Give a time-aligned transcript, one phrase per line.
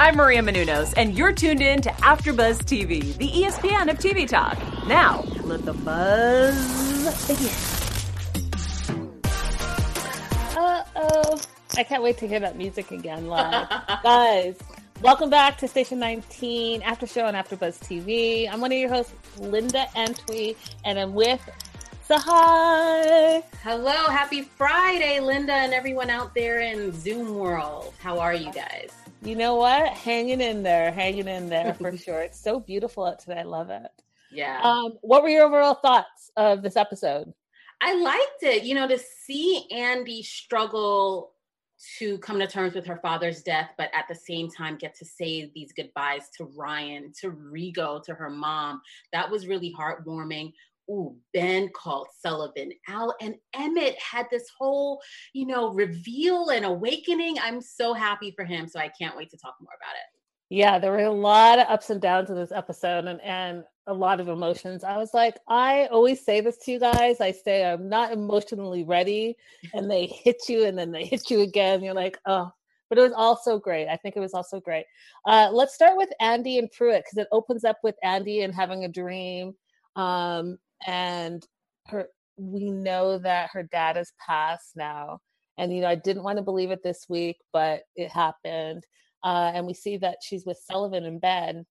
[0.00, 4.56] I'm Maria Menounos, and you're tuned in to AfterBuzz TV, the ESPN of TV talk.
[4.86, 7.52] Now, let the buzz begin.
[10.56, 11.38] Uh oh.
[11.76, 13.68] I can't wait to hear that music again live.
[14.02, 14.56] Guys,
[15.02, 18.50] welcome back to Station 19 After Show on AfterBuzz TV.
[18.50, 21.46] I'm one of your hosts, Linda Antwi, and I'm with
[22.08, 23.44] Sahai.
[23.62, 27.92] Hello, happy Friday, Linda, and everyone out there in Zoom world.
[27.98, 28.99] How are you guys?
[29.22, 29.92] You know what?
[29.92, 32.20] Hanging in there, hanging in there for sure.
[32.22, 33.40] It's so beautiful out today.
[33.40, 33.90] I love it.
[34.32, 34.60] Yeah.
[34.62, 37.32] Um, what were your overall thoughts of this episode?
[37.82, 38.64] I liked it.
[38.64, 41.32] You know, to see Andy struggle
[41.98, 45.04] to come to terms with her father's death, but at the same time get to
[45.04, 48.82] say these goodbyes to Ryan, to Rigo, to her mom.
[49.12, 50.52] That was really heartwarming
[50.90, 55.00] ooh, Ben called Sullivan out, and Emmett had this whole,
[55.32, 57.36] you know, reveal and awakening.
[57.40, 58.68] I'm so happy for him.
[58.68, 60.20] So I can't wait to talk more about it.
[60.50, 63.94] Yeah, there were a lot of ups and downs in this episode and, and a
[63.94, 64.82] lot of emotions.
[64.82, 67.20] I was like, I always say this to you guys.
[67.20, 69.36] I say I'm not emotionally ready,
[69.72, 71.84] and they hit you and then they hit you again.
[71.84, 72.50] You're like, oh,
[72.88, 73.88] but it was also great.
[73.88, 74.86] I think it was also great.
[75.24, 78.84] Uh, let's start with Andy and Pruitt because it opens up with Andy and having
[78.84, 79.54] a dream.
[79.94, 81.44] Um, and
[81.86, 85.20] her we know that her dad has passed now.
[85.58, 88.84] And you know i didn't want to believe it this week but it happened.
[89.22, 91.64] Uh, and we see that she's with sullivan in bed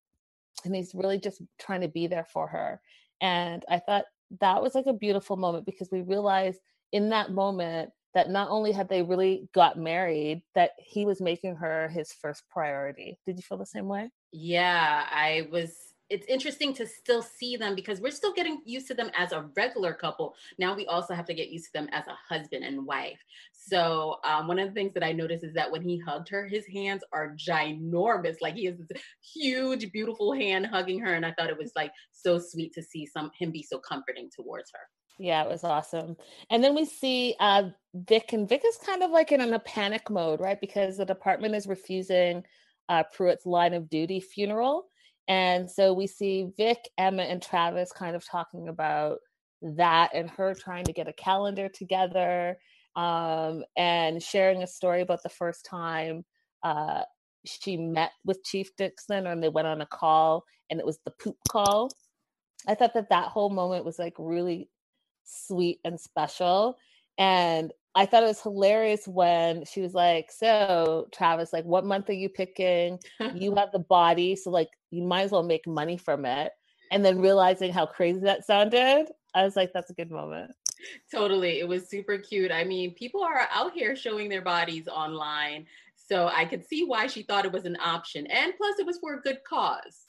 [0.64, 2.80] and he's really just trying to be there for her.
[3.20, 4.04] And i thought
[4.40, 6.60] that was like a beautiful moment because we realized
[6.92, 11.56] in that moment that not only had they really got married that he was making
[11.56, 13.18] her his first priority.
[13.24, 14.10] Did you feel the same way?
[14.32, 18.94] Yeah i was it's interesting to still see them because we're still getting used to
[18.94, 20.34] them as a regular couple.
[20.58, 23.18] Now we also have to get used to them as a husband and wife.
[23.52, 26.46] So um, one of the things that I noticed is that when he hugged her,
[26.46, 28.36] his hands are ginormous.
[28.40, 31.92] Like he has this huge, beautiful hand hugging her, and I thought it was like
[32.10, 34.80] so sweet to see some him be so comforting towards her.
[35.18, 36.16] Yeah, it was awesome.
[36.48, 40.08] And then we see uh, Vic, and Vic is kind of like in a panic
[40.08, 40.58] mode, right?
[40.60, 42.42] Because the department is refusing
[42.88, 44.86] uh, Pruitt's line of duty funeral.
[45.28, 49.18] And so we see Vic, Emma, and Travis kind of talking about
[49.62, 52.58] that and her trying to get a calendar together
[52.96, 56.24] um, and sharing a story about the first time
[56.62, 57.02] uh,
[57.44, 61.12] she met with Chief Dixon and they went on a call and it was the
[61.12, 61.90] poop call.
[62.68, 64.68] I thought that that whole moment was like really
[65.24, 66.76] sweet and special.
[67.18, 72.08] And I thought it was hilarious when she was like, So, Travis, like, what month
[72.08, 72.98] are you picking?
[73.34, 74.36] you have the body.
[74.36, 76.52] So, like, you might as well make money from it.
[76.92, 80.52] And then realizing how crazy that sounded, I was like, That's a good moment.
[81.12, 81.60] Totally.
[81.60, 82.50] It was super cute.
[82.50, 85.66] I mean, people are out here showing their bodies online.
[85.94, 88.26] So, I could see why she thought it was an option.
[88.26, 90.06] And plus, it was for a good cause.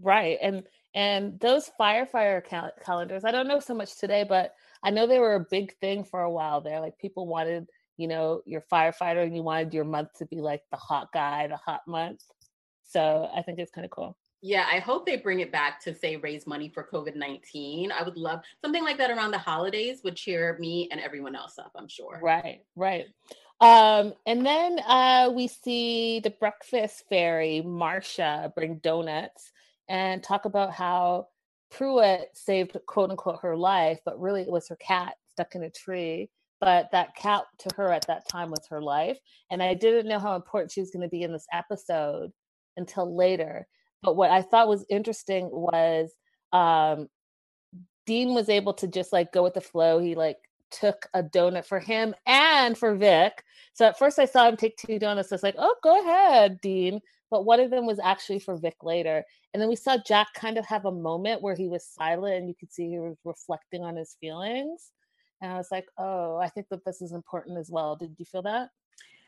[0.00, 0.38] Right.
[0.40, 0.62] And,
[0.94, 5.18] and those firefighter cal- calendars, I don't know so much today, but I know they
[5.18, 6.80] were a big thing for a while there.
[6.80, 10.62] Like people wanted, you know, your firefighter and you wanted your month to be like
[10.70, 12.22] the hot guy, the hot month.
[12.84, 14.16] So I think it's kind of cool.
[14.44, 17.92] Yeah, I hope they bring it back to say raise money for COVID 19.
[17.92, 21.58] I would love something like that around the holidays would cheer me and everyone else
[21.58, 22.18] up, I'm sure.
[22.20, 23.06] Right, right.
[23.60, 29.52] Um, and then uh, we see the breakfast fairy, Marcia, bring donuts
[29.88, 31.28] and talk about how
[31.70, 35.70] Pruitt saved quote unquote her life, but really it was her cat stuck in a
[35.70, 36.28] tree.
[36.60, 39.18] But that cat to her at that time was her life.
[39.50, 42.32] And I didn't know how important she was going to be in this episode
[42.76, 43.68] until later.
[44.02, 46.12] But what I thought was interesting was
[46.52, 47.08] um,
[48.06, 49.98] Dean was able to just like go with the flow.
[49.98, 50.38] He like
[50.70, 53.44] took a donut for him and for Vic.
[53.74, 55.30] So at first I saw him take two donuts.
[55.30, 57.00] I was like, oh, go ahead, Dean
[57.32, 59.24] but one of them was actually for Vic later.
[59.52, 62.46] And then we saw Jack kind of have a moment where he was silent and
[62.46, 64.90] you could see he was reflecting on his feelings.
[65.40, 67.96] And I was like, oh, I think that this is important as well.
[67.96, 68.68] Did you feel that?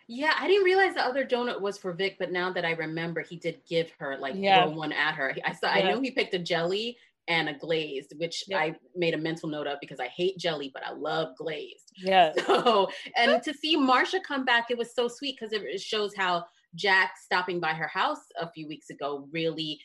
[0.07, 3.23] Yeah, I didn't realize the other donut was for Vic, but now that I remember,
[3.23, 4.67] he did give her like yeah.
[4.67, 5.35] one at her.
[5.45, 5.75] I saw.
[5.75, 5.89] Yeah.
[5.89, 6.99] I know he picked a jelly
[7.29, 8.59] and a glazed, which yeah.
[8.59, 11.93] I made a mental note of because I hate jelly, but I love glazed.
[11.97, 12.33] Yeah.
[12.47, 16.45] So, and to see Marcia come back, it was so sweet because it shows how
[16.75, 19.81] Jack stopping by her house a few weeks ago really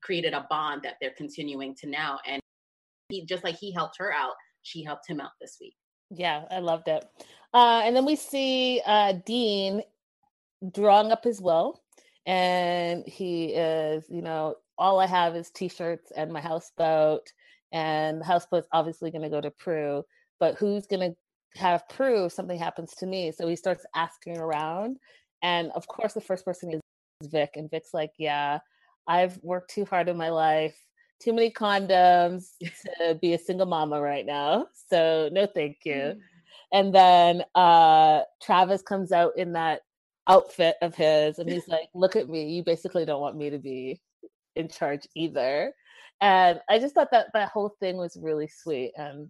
[0.00, 2.18] created a bond that they're continuing to now.
[2.26, 2.40] And
[3.08, 5.74] he just like he helped her out, she helped him out this week.
[6.10, 7.04] Yeah, I loved it.
[7.52, 9.82] Uh, and then we see uh, Dean
[10.72, 11.82] drawing up his will,
[12.26, 17.32] and he is, you know, all I have is t-shirts and my houseboat,
[17.72, 20.04] and the houseboat's obviously going to go to Prue,
[20.40, 23.30] but who's going to have Prue if something happens to me?
[23.32, 24.98] So he starts asking around,
[25.42, 26.80] and of course, the first person is
[27.30, 28.58] Vic, and Vic's like, "Yeah,
[29.06, 30.76] I've worked too hard in my life."
[31.24, 32.50] Too many condoms
[32.98, 34.66] to be a single mama right now.
[34.90, 35.94] So no thank you.
[35.94, 36.18] Mm.
[36.72, 39.80] And then uh Travis comes out in that
[40.26, 43.58] outfit of his and he's like, Look at me, you basically don't want me to
[43.58, 44.02] be
[44.54, 45.72] in charge either.
[46.20, 49.28] And I just thought that that whole thing was really sweet and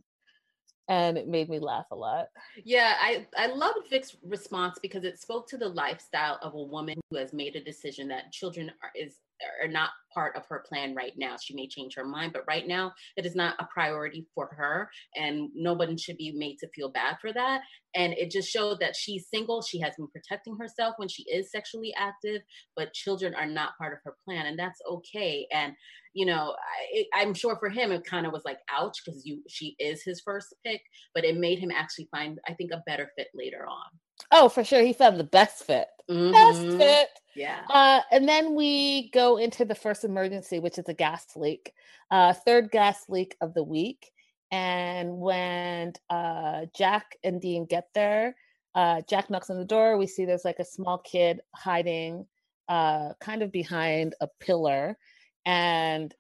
[0.89, 2.27] and it made me laugh a lot.
[2.63, 7.01] Yeah, I I loved Vic's response because it spoke to the lifestyle of a woman
[7.11, 9.17] who has made a decision that children are is
[9.63, 11.37] are not part of her plan right now.
[11.41, 14.89] She may change her mind, but right now it is not a priority for her,
[15.17, 17.63] and nobody should be made to feel bad for that.
[17.95, 19.63] And it just showed that she's single.
[19.63, 22.43] She has been protecting herself when she is sexually active,
[22.77, 25.47] but children are not part of her plan, and that's okay.
[25.53, 25.75] And
[26.15, 26.55] you know,
[27.17, 30.03] I, am sure for him it kind of was like ouch because you she is
[30.05, 30.81] his first pick,
[31.15, 33.99] but it made him actually find I think a better fit later on.
[34.31, 35.89] Oh, for sure, he found the best fit.
[36.11, 36.33] Mm-hmm.
[36.33, 37.09] Best fit.
[37.35, 37.61] Yeah.
[37.69, 41.73] Uh, and then we go into the first emergency, which is a gas leak,
[42.11, 44.11] uh, third gas leak of the week.
[44.51, 48.37] And when uh, Jack and Dean get there,
[48.75, 49.97] uh, Jack knocks on the door.
[49.97, 52.27] We see there's like a small kid hiding
[52.69, 54.97] uh, kind of behind a pillar.
[55.45, 56.15] And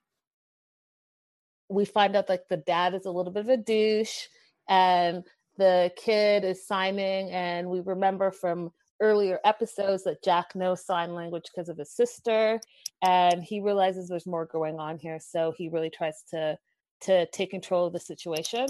[1.69, 4.27] we find out like the dad is a little bit of a douche
[4.69, 5.25] and
[5.57, 7.31] the kid is signing.
[7.31, 12.61] And we remember from earlier episodes that Jack knows sign language because of his sister,
[13.03, 15.19] and he realizes there's more going on here.
[15.21, 16.59] So he really tries to
[17.03, 18.67] to take control of the situation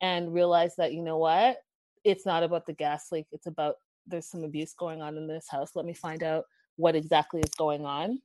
[0.00, 1.56] and realize that you know what,
[2.04, 3.26] it's not about the gas leak.
[3.32, 3.76] It's about
[4.06, 5.70] there's some abuse going on in this house.
[5.74, 6.44] Let me find out
[6.76, 8.20] what exactly is going on.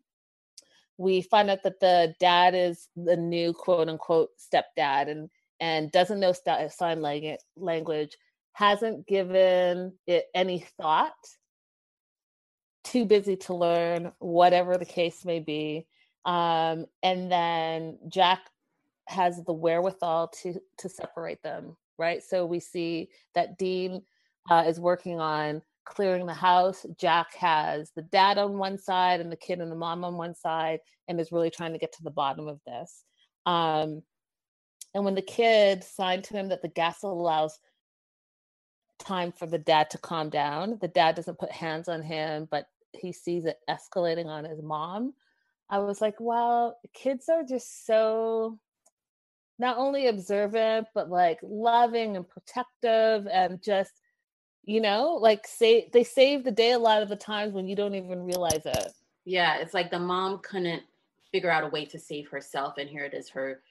[0.97, 6.19] We find out that the dad is the new quote unquote stepdad and and doesn't
[6.19, 7.01] know sign
[7.55, 8.17] language
[8.53, 11.13] hasn't given it any thought,
[12.83, 15.85] too busy to learn, whatever the case may be.
[16.25, 18.41] Um, and then Jack
[19.07, 22.21] has the wherewithal to to separate them, right?
[22.23, 24.01] So we see that Dean
[24.49, 26.85] uh, is working on clearing the house.
[26.97, 30.35] Jack has the dad on one side and the kid and the mom on one
[30.35, 33.03] side, and is really trying to get to the bottom of this.
[33.45, 34.01] Um,
[34.97, 37.59] and when the kid signed to him that the gas allows
[38.97, 40.79] time for the dad to calm down.
[40.81, 45.13] The dad doesn't put hands on him, but he sees it escalating on his mom.
[45.69, 48.57] I was like, wow, kids are just so
[49.59, 54.01] not only observant, but like loving and protective and just,
[54.63, 57.75] you know, like say they save the day a lot of the times when you
[57.75, 58.93] don't even realize it.
[59.25, 60.81] Yeah, it's like the mom couldn't
[61.31, 63.61] figure out a way to save herself, and here it is, her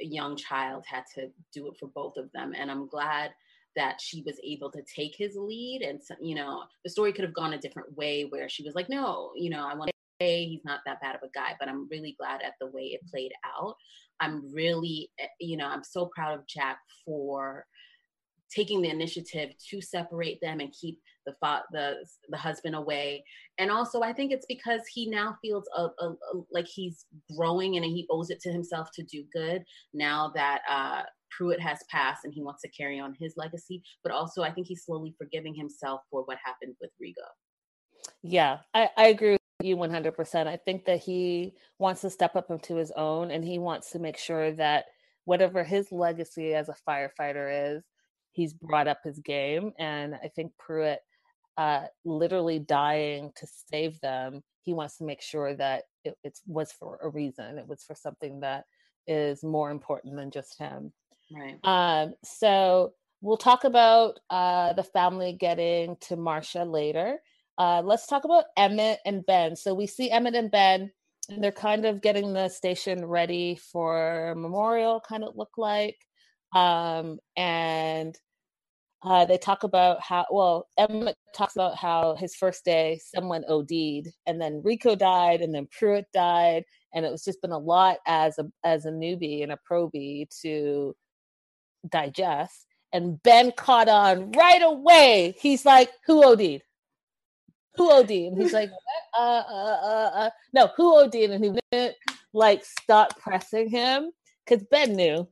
[0.00, 2.52] young child had to do it for both of them.
[2.56, 3.32] And I'm glad
[3.76, 7.34] that she was able to take his lead and you know the story could have
[7.34, 10.44] gone a different way where she was like no you know i want to say
[10.44, 13.00] he's not that bad of a guy but i'm really glad at the way it
[13.10, 13.74] played out
[14.20, 17.64] i'm really eh, you know i'm so proud of jack for
[18.54, 21.96] taking the initiative to separate them and keep the fa- the
[22.28, 23.24] the husband away
[23.58, 26.16] and also i think it's because he now feels a, a, a,
[26.50, 29.62] like he's growing and he owes it to himself to do good
[29.94, 31.02] now that uh
[31.36, 34.66] Pruitt has passed and he wants to carry on his legacy, but also I think
[34.66, 37.26] he's slowly forgiving himself for what happened with Rigo.
[38.22, 40.46] Yeah, I, I agree with you 100%.
[40.46, 43.98] I think that he wants to step up into his own and he wants to
[43.98, 44.86] make sure that
[45.24, 47.84] whatever his legacy as a firefighter is,
[48.32, 49.72] he's brought up his game.
[49.78, 51.00] And I think Pruitt,
[51.56, 56.72] uh, literally dying to save them, he wants to make sure that it, it was
[56.72, 57.58] for a reason.
[57.58, 58.64] It was for something that
[59.06, 60.92] is more important than just him.
[61.34, 61.58] Right.
[61.64, 67.18] Um, so we'll talk about uh, the family getting to Marcia later.
[67.58, 69.56] Uh, let's talk about Emmett and Ben.
[69.56, 70.90] So we see Emmett and Ben,
[71.28, 75.98] and they're kind of getting the station ready for memorial, kind of look like.
[76.54, 78.18] Um, and
[79.04, 84.08] uh, they talk about how well Emmett talks about how his first day someone OD'd,
[84.26, 87.98] and then Rigo died, and then Pruitt died, and it was just been a lot
[88.06, 90.94] as a as a newbie and a probie to
[91.90, 92.66] digest.
[92.92, 95.34] And Ben caught on right away.
[95.38, 96.62] He's like, Who OD'd?
[97.76, 98.10] who OD'd?
[98.10, 98.70] And he's like,
[99.18, 101.14] uh, uh, uh, uh, no, who OD'd?
[101.14, 101.96] And he didn't
[102.32, 104.10] like stop pressing him
[104.44, 105.28] because Ben knew.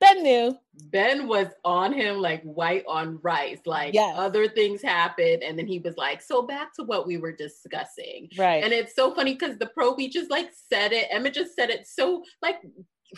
[0.00, 0.56] Ben knew.
[0.90, 3.60] Ben was on him like white on rice.
[3.64, 4.14] Like Yes.
[4.16, 8.28] other things happened, and then he was like, "So back to what we were discussing."
[8.36, 8.62] Right.
[8.62, 11.08] And it's so funny because the probie just like said it.
[11.10, 12.56] Emma just said it so like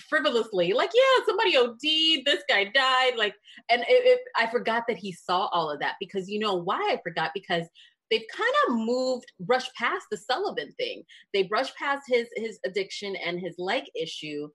[0.08, 2.24] frivolously, like, "Yeah, somebody OD'd.
[2.24, 3.34] This guy died." Like,
[3.68, 6.78] and it, it, I forgot that he saw all of that because you know why
[6.78, 7.66] I forgot because
[8.10, 11.02] they've kind of moved brushed past the sullivan thing
[11.34, 14.48] they brushed past his his addiction and his leg issue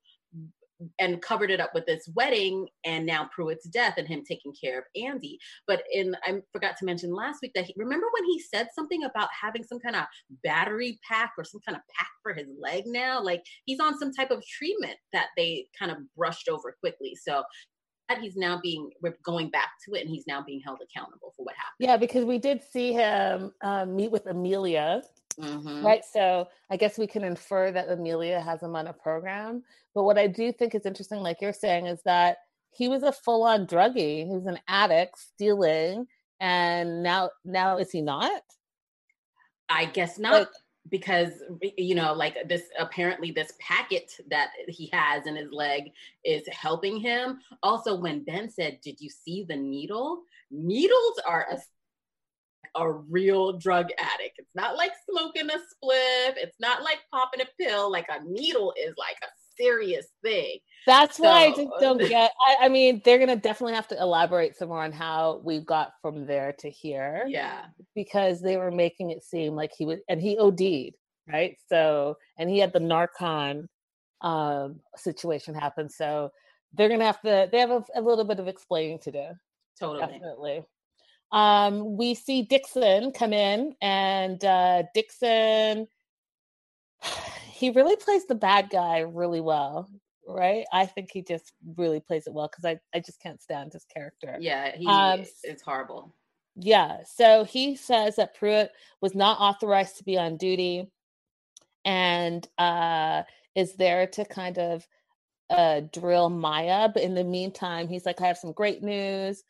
[0.99, 4.79] and covered it up with this wedding and now Pruitt's death and him taking care
[4.79, 5.37] of Andy.
[5.67, 9.03] But in I forgot to mention last week that he remember when he said something
[9.03, 10.03] about having some kind of
[10.43, 13.21] battery pack or some kind of pack for his leg now?
[13.21, 17.15] Like he's on some type of treatment that they kind of brushed over quickly.
[17.15, 17.43] So
[18.09, 21.33] that he's now being we're going back to it and he's now being held accountable
[21.35, 21.79] for what happened.
[21.79, 25.01] yeah, because we did see him um, meet with Amelia,
[25.35, 25.83] Mhm.
[25.83, 26.03] right?
[26.05, 29.63] So I guess we can infer that Amelia has him on a program.
[29.93, 32.37] But what I do think is interesting, like you're saying, is that
[32.71, 34.25] he was a full-on druggie.
[34.27, 36.07] He was an addict, stealing,
[36.39, 38.41] and now now is he not?
[39.69, 40.33] I guess not.
[40.33, 40.49] Like-
[40.89, 45.83] because you know like this apparently this packet that he has in his leg
[46.25, 51.57] is helping him also when ben said did you see the needle needles are a
[52.75, 57.63] a real drug addict it's not like smoking a spliff it's not like popping a
[57.63, 59.27] pill like a needle is like a
[59.57, 62.31] serious thing That's why I just don't get.
[62.47, 65.93] I, I mean, they're gonna definitely have to elaborate some more on how we got
[66.01, 67.23] from there to here.
[67.27, 67.65] yeah
[67.95, 70.95] because they were making it seem like he was and he OD'd,
[71.31, 71.57] right?
[71.69, 73.67] So and he had the Narcan
[74.21, 75.89] um situation happen.
[75.89, 76.31] So
[76.73, 79.25] they're gonna have to they have a, a little bit of explaining to do.
[79.79, 80.63] totally Definitely.
[81.33, 85.87] Um we see Dixon come in and uh Dixon
[87.51, 89.89] he really plays the bad guy really well,
[90.27, 90.65] right?
[90.71, 93.85] I think he just really plays it well because I, I just can't stand his
[93.85, 94.37] character.
[94.39, 96.13] yeah he Um, it's horrible
[96.55, 96.99] Yeah.
[97.05, 98.71] So he says that Pruitt
[99.01, 100.91] was not authorized to be on duty
[101.85, 103.23] and uh,
[103.55, 104.87] is there to kind of
[105.49, 106.89] uh, drill Maya.
[106.93, 109.43] But in the meantime, he's like, I have some great news.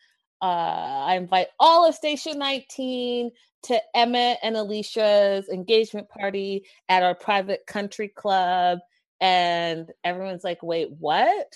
[0.43, 3.31] Uh, I invite all of Station 19
[3.63, 8.79] to Emmett and Alicia's engagement party at our private country club.
[9.21, 11.47] And everyone's like, wait, what?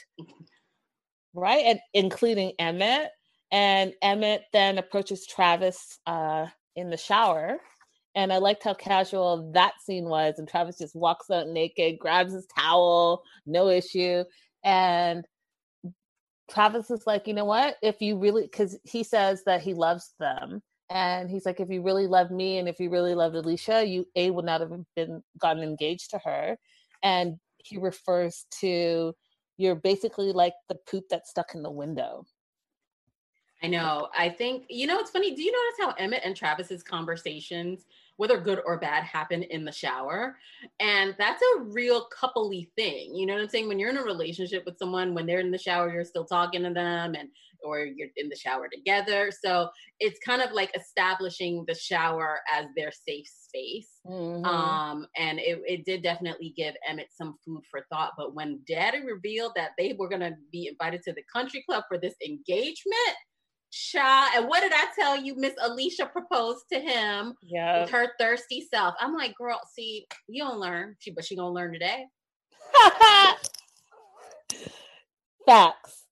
[1.34, 1.65] Right?
[1.65, 3.10] And including Emmett.
[3.51, 7.58] And Emmett then approaches Travis uh, in the shower.
[8.15, 10.36] And I liked how casual that scene was.
[10.38, 14.24] And Travis just walks out naked, grabs his towel, no issue.
[14.63, 15.27] And
[16.57, 17.75] Travis is like, you know what?
[17.83, 20.63] If you really, because he says that he loves them.
[20.89, 24.07] And he's like, if you really loved me and if you really loved Alicia, you
[24.15, 26.57] A would not have been gotten engaged to her.
[27.03, 29.13] And he refers to
[29.57, 32.25] you're basically like the poop that's stuck in the window.
[33.61, 34.07] I know.
[34.17, 35.35] I think you know it's funny.
[35.35, 37.85] Do you notice how Emmett and Travis's conversations,
[38.17, 40.38] whether good or bad, happen in the shower?
[40.79, 43.15] And that's a real coupley thing.
[43.15, 43.67] You know what I'm saying?
[43.67, 46.63] When you're in a relationship with someone, when they're in the shower, you're still talking
[46.63, 47.29] to them and
[47.63, 49.31] or you're in the shower together.
[49.31, 49.69] So
[50.00, 54.00] it's kind of like establishing the shower as their safe space.
[54.05, 54.45] Mhm.
[54.45, 58.13] Um, and it, it did definitely give Emmett some food for thought.
[58.17, 61.97] But when Daddy revealed that they were gonna be invited to the country club for
[61.97, 63.17] this engagement,
[63.71, 65.36] Cha, and what did I tell you?
[65.36, 67.81] Miss Alicia proposed to him yeah.
[67.81, 68.95] with her thirsty self.
[69.00, 70.95] I'm like, girl, see, you don't learn.
[71.00, 72.05] She but she gonna learn today.
[75.45, 76.03] Facts.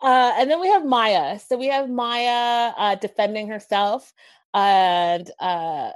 [0.00, 1.38] Uh, and then we have Maya.
[1.38, 4.12] So we have Maya uh, defending herself,
[4.54, 5.90] and uh,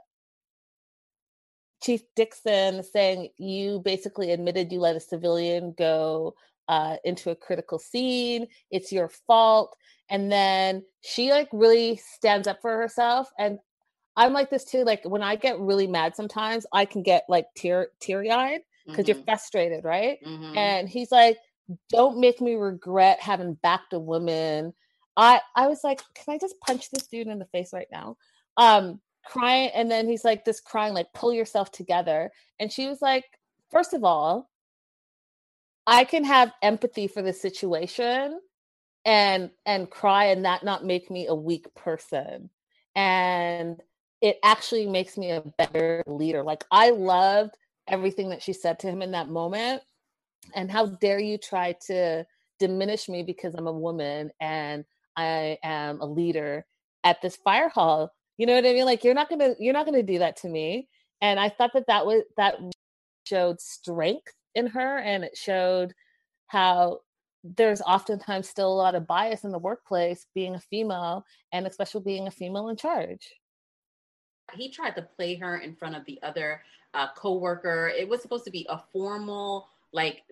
[1.82, 6.34] Chief Dixon saying, You basically admitted you let a civilian go
[6.68, 8.46] uh, into a critical scene.
[8.70, 9.76] It's your fault.
[10.12, 13.32] And then she like really stands up for herself.
[13.40, 13.58] And
[14.16, 14.84] I'm like this too.
[14.84, 19.08] Like when I get really mad sometimes, I can get like tear teary eyed because
[19.08, 20.18] you're Mhm, frustrated, right?
[20.22, 20.54] mhm.
[20.56, 21.38] and he's like
[21.88, 24.74] don't make me regret having backed a woman
[25.16, 28.16] i i was like can i just punch this dude in the face right now
[28.58, 33.00] um crying and then he's like this crying like pull yourself together and she was
[33.00, 33.24] like
[33.70, 34.50] first of all
[35.86, 38.40] i can have empathy for the situation
[39.04, 42.48] and and cry and that not make me a weak person
[42.94, 43.80] and
[44.20, 47.56] it actually makes me a better leader like i loved
[47.88, 49.82] everything that she said to him in that moment
[50.54, 52.24] and how dare you try to
[52.58, 54.84] diminish me because I'm a woman and
[55.16, 56.64] I am a leader
[57.04, 58.12] at this fire hall.
[58.38, 58.84] You know what I mean?
[58.84, 60.88] Like you're not gonna you're not gonna do that to me.
[61.20, 62.56] And I thought that that was that
[63.24, 65.92] showed strength in her, and it showed
[66.46, 67.00] how
[67.44, 72.02] there's oftentimes still a lot of bias in the workplace being a female and especially
[72.02, 73.28] being a female in charge.
[74.54, 76.62] He tried to play her in front of the other
[76.94, 77.90] uh, co-worker.
[77.96, 80.22] It was supposed to be a formal like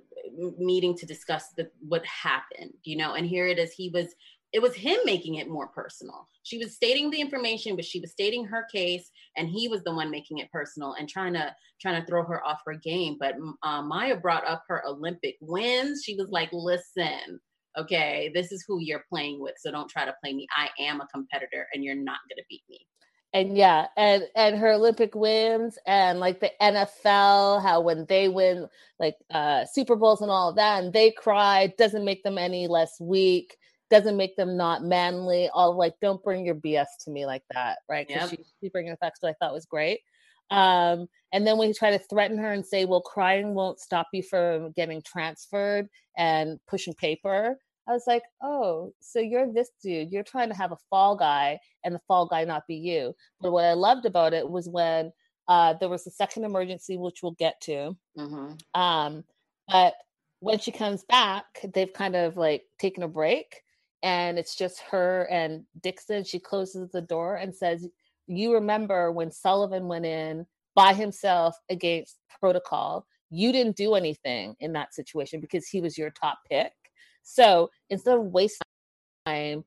[0.58, 4.14] meeting to discuss the, what happened you know and here it is he was
[4.52, 6.26] it was him making it more personal.
[6.42, 9.94] She was stating the information, but she was stating her case, and he was the
[9.94, 13.16] one making it personal and trying to trying to throw her off her game.
[13.18, 16.02] But uh, Maya brought up her Olympic wins.
[16.04, 17.40] She was like, "Listen,
[17.78, 20.46] okay, this is who you're playing with, so don't try to play me.
[20.56, 22.86] I am a competitor, and you're not gonna beat me."
[23.32, 28.68] And yeah, and and her Olympic wins, and like the NFL, how when they win
[28.98, 32.66] like uh Super Bowls and all of that, and they cry, doesn't make them any
[32.66, 33.56] less weak
[33.90, 35.48] doesn't make them not manly.
[35.52, 38.06] All like, don't bring your BS to me like that, right?
[38.06, 38.40] Because yep.
[38.40, 40.00] she, she's bringing facts, that I thought was great.
[40.50, 44.08] Um, and then when he tried to threaten her and say, "Well, crying won't stop
[44.12, 47.56] you from getting transferred and pushing paper,"
[47.88, 50.10] I was like, "Oh, so you're this dude?
[50.10, 53.52] You're trying to have a fall guy, and the fall guy not be you." But
[53.52, 55.12] what I loved about it was when
[55.46, 57.96] uh, there was a second emergency, which we'll get to.
[58.18, 58.80] Mm-hmm.
[58.80, 59.24] Um,
[59.68, 59.94] but
[60.40, 61.44] when she comes back,
[61.74, 63.62] they've kind of like taken a break
[64.02, 66.24] and it's just her and Dixon.
[66.24, 67.86] She closes the door and says,
[68.26, 73.06] You remember when Sullivan went in by himself against protocol?
[73.30, 76.72] You didn't do anything in that situation because he was your top pick.
[77.22, 78.62] So instead of wasting
[79.26, 79.64] time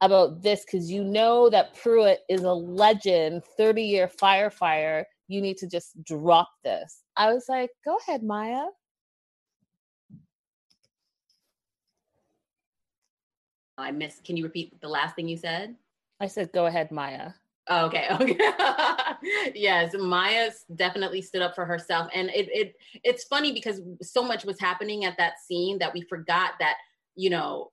[0.00, 5.58] about this, because you know that Pruitt is a legend, 30 year firefighter, you need
[5.58, 7.02] to just drop this.
[7.16, 8.64] I was like, Go ahead, Maya.
[13.78, 14.24] I missed.
[14.24, 15.76] Can you repeat the last thing you said?
[16.20, 17.32] I said, go ahead, Maya.
[17.68, 18.06] Oh, okay.
[18.20, 18.38] Okay.
[19.54, 24.44] yes, Maya definitely stood up for herself, and it it it's funny because so much
[24.44, 26.76] was happening at that scene that we forgot that
[27.14, 27.70] you know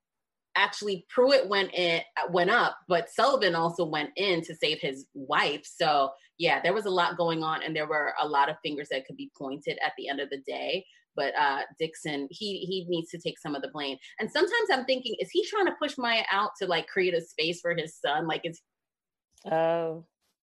[0.55, 5.61] actually Pruitt went in went up, but Sullivan also went in to save his wife.
[5.65, 8.89] So yeah, there was a lot going on, and there were a lot of fingers
[8.89, 12.85] that could be pointed at the end of the day but uh, Dixon, he he
[12.87, 13.97] needs to take some of the blame.
[14.19, 17.21] And sometimes I'm thinking, is he trying to push Maya out to like create a
[17.21, 18.27] space for his son?
[18.27, 18.61] Like it's
[19.49, 20.05] oh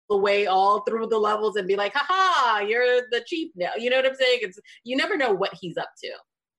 [0.09, 3.71] away all through the levels and be like, haha, you're the chief now.
[3.77, 4.39] You know what I'm saying?
[4.41, 6.09] It's you never know what he's up to.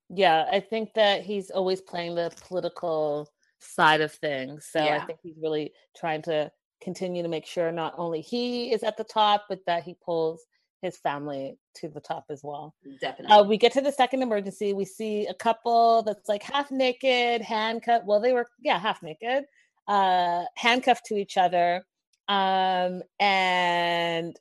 [0.08, 3.28] Yeah, I think that he's always playing the political
[3.60, 4.68] side of things.
[4.70, 4.98] So yeah.
[5.00, 6.50] I think he's really trying to
[6.82, 10.44] continue to make sure not only he is at the top, but that he pulls
[10.82, 12.74] his family to the top as well.
[13.00, 13.36] Definitely.
[13.36, 14.72] Uh, we get to the second emergency.
[14.72, 18.06] We see a couple that's like half naked, handcuffed.
[18.06, 19.44] Well, they were, yeah, half naked,
[19.88, 21.84] uh, handcuffed to each other.
[22.28, 24.36] Um, and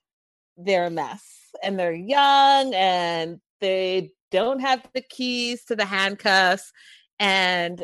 [0.57, 1.23] they're a mess.
[1.63, 6.71] And they're young and they don't have the keys to the handcuffs.
[7.19, 7.83] And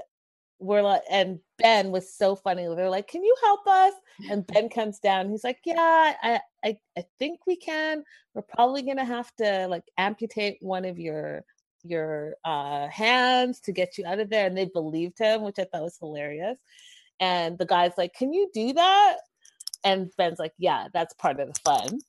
[0.60, 2.68] we're like, and Ben was so funny.
[2.68, 3.94] They're like, "Can you help us?"
[4.30, 5.30] And Ben comes down.
[5.30, 5.76] He's like, "Yeah,
[6.22, 8.04] I, I, I think we can.
[8.34, 11.44] We're probably gonna have to like amputate one of your
[11.84, 15.66] your uh, hands to get you out of there." And they believed him, which I
[15.66, 16.58] thought was hilarious.
[17.20, 19.18] And the guy's like, "Can you do that?"
[19.84, 22.00] And Ben's like, "Yeah, that's part of the fun."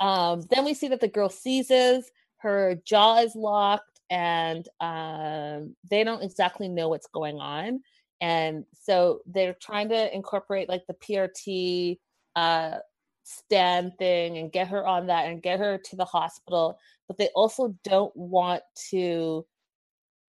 [0.00, 2.10] Um, then we see that the girl seizes.
[2.38, 7.80] Her jaw is locked and um, they don't exactly know what's going on.
[8.22, 11.98] And so they're trying to incorporate like the PRT
[12.36, 12.78] uh,
[13.24, 16.78] stand thing and get her on that and get her to the hospital.
[17.08, 19.44] But they also don't want to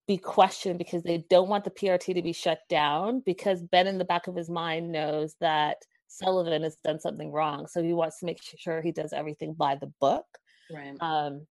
[0.08, 3.98] be questioned because they don't want the PRT to be shut down because Ben in
[3.98, 5.76] the back of his mind knows that
[6.08, 7.68] Sullivan has done something wrong.
[7.68, 10.26] So he wants to make sure he does everything by the book.
[10.68, 10.96] Right.
[11.00, 11.46] Um,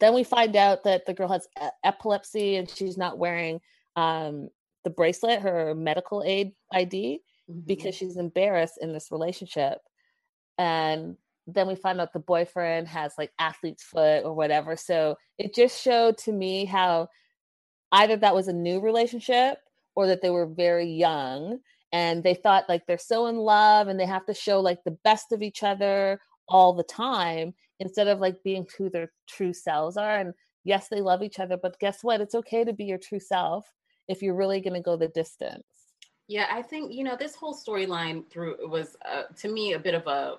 [0.00, 1.46] then we find out that the girl has
[1.84, 3.60] epilepsy and she's not wearing
[3.96, 4.48] um,
[4.84, 7.20] the bracelet, her medical aid ID,
[7.50, 7.60] mm-hmm.
[7.66, 9.78] because she's embarrassed in this relationship.
[10.58, 11.16] And
[11.46, 14.76] then we find out the boyfriend has like athlete's foot or whatever.
[14.76, 17.08] So it just showed to me how
[17.92, 19.58] either that was a new relationship
[19.94, 21.58] or that they were very young
[21.92, 24.98] and they thought like they're so in love and they have to show like the
[25.04, 29.96] best of each other all the time instead of like being who their true selves
[29.96, 30.16] are.
[30.16, 32.20] And yes, they love each other, but guess what?
[32.20, 33.70] It's okay to be your true self
[34.08, 35.64] if you're really going to go the distance.
[36.26, 39.94] Yeah, I think, you know, this whole storyline through was uh, to me a bit
[39.94, 40.36] of a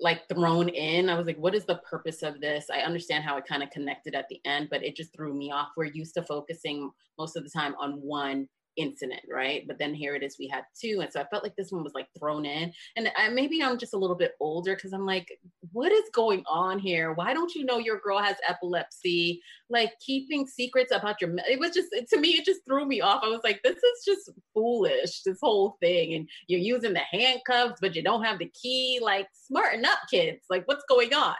[0.00, 1.10] like thrown in.
[1.10, 2.66] I was like, what is the purpose of this?
[2.72, 5.50] I understand how it kind of connected at the end, but it just threw me
[5.50, 5.70] off.
[5.76, 9.66] We're used to focusing most of the time on one incident, right?
[9.66, 11.00] But then here it is, we had two.
[11.02, 12.72] And so I felt like this one was like thrown in.
[12.96, 15.28] And I, maybe I'm just a little bit older because I'm like,
[15.72, 17.12] what is going on here?
[17.12, 19.42] Why don't you know your girl has epilepsy?
[19.68, 23.22] Like keeping secrets about your, it was just, to me, it just threw me off.
[23.24, 26.14] I was like, this is just foolish, this whole thing.
[26.14, 29.00] And you're using the handcuffs, but you don't have the key.
[29.02, 30.44] Like, smarten up, kids.
[30.48, 31.34] Like, what's going on?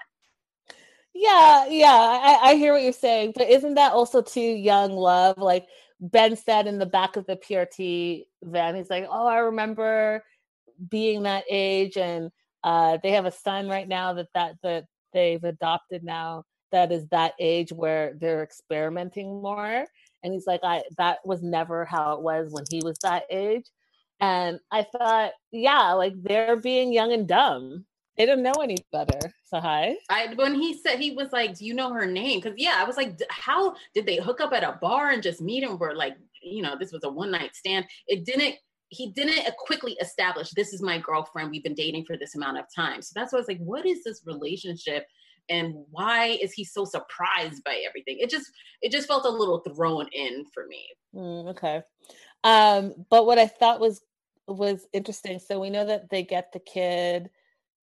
[1.15, 5.37] Yeah, yeah, I, I hear what you're saying, but isn't that also too young love?
[5.39, 5.67] Like
[6.01, 10.25] Ben said in the back of the PRT van, he's like, "Oh, I remember
[10.91, 12.31] being that age, and
[12.65, 17.09] uh, they have a son right now that that that they've adopted now that is
[17.09, 19.87] that age where they're experimenting more."
[20.25, 23.67] And he's like, "I that was never how it was when he was that age."
[24.21, 27.87] And I thought, yeah, like they're being young and dumb.
[28.19, 29.33] They don't know any better.
[29.45, 29.97] So hi.
[30.11, 32.85] I when he said he was like, "Do you know her name?" Because yeah, I
[32.85, 35.95] was like, "How did they hook up at a bar and just meet and were
[35.95, 38.57] like, you know, this was a one night stand?" It didn't.
[38.91, 41.51] He didn't quickly establish this is my girlfriend.
[41.51, 43.03] We've been dating for this amount of time.
[43.03, 45.07] So that's why I was like, "What is this relationship?"
[45.51, 48.51] and why is he so surprised by everything it just
[48.83, 51.81] it just felt a little thrown in for me mm, okay
[52.45, 54.03] um but what i thought was
[54.47, 57.31] was interesting so we know that they get the kid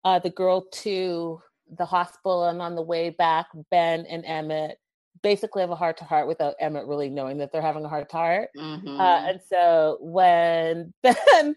[0.05, 1.41] uh, the girl to
[1.77, 4.79] the hospital, and on the way back, Ben and Emmett
[5.23, 8.09] basically have a heart to heart without Emmett really knowing that they're having a heart
[8.11, 8.49] to heart.
[8.57, 9.01] Mm-hmm.
[9.01, 11.57] Uh, and so when Ben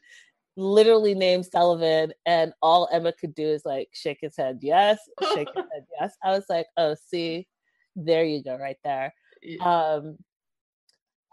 [0.56, 5.00] literally named Sullivan, and all Emmett could do is like shake his head, yes,
[5.34, 6.16] shake his head, yes.
[6.24, 7.48] I was like, oh, see,
[7.96, 9.14] there you go, right there.
[9.62, 10.18] Um,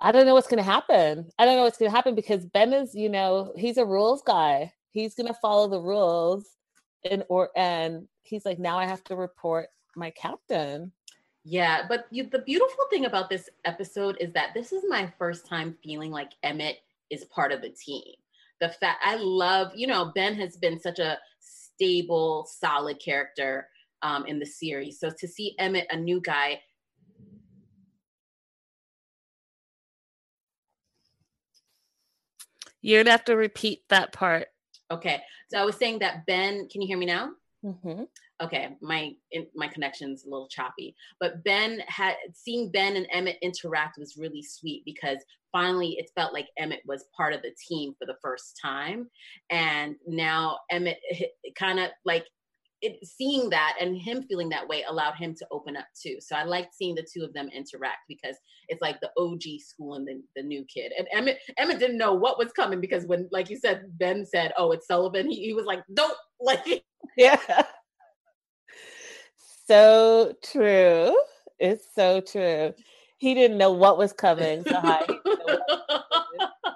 [0.00, 1.30] I don't know what's going to happen.
[1.38, 4.22] I don't know what's going to happen because Ben is, you know, he's a rules
[4.22, 4.72] guy.
[4.92, 6.48] He's going to follow the rules
[7.08, 10.92] and or and he's like now i have to report my captain.
[11.42, 15.46] Yeah but you, the beautiful thing about this episode is that this is my first
[15.46, 16.78] time feeling like emmett
[17.10, 18.14] is part of the team.
[18.60, 23.68] The fact i love you know ben has been such a stable solid character
[24.02, 25.00] um, in the series.
[25.00, 26.60] So to see emmett a new guy
[32.82, 34.48] you're gonna have to repeat that part
[34.90, 35.22] Okay.
[35.50, 37.30] So I was saying that Ben, can you hear me now?
[37.64, 38.04] Mm-hmm.
[38.42, 39.12] Okay, my
[39.54, 44.42] my connection's a little choppy, but Ben had seeing Ben and Emmett interact was really
[44.42, 45.18] sweet because
[45.52, 49.10] finally it felt like Emmett was part of the team for the first time,
[49.50, 50.98] and now Emmett
[51.58, 52.24] kind of like
[52.82, 56.16] it, seeing that and him feeling that way allowed him to open up too.
[56.20, 58.36] So I liked seeing the two of them interact because
[58.68, 60.92] it's like the OG school and the, the new kid.
[60.98, 64.52] And Emmett, Emmett didn't know what was coming because when, like you said, Ben said,
[64.56, 66.84] "Oh, it's Sullivan," he, he was like, "Don't like."
[67.16, 67.38] Yeah.
[69.66, 71.16] So true.
[71.58, 72.74] It's so true.
[73.18, 74.64] He didn't know what was coming.
[74.64, 75.06] So hi.